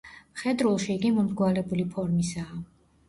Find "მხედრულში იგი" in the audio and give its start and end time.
0.37-1.11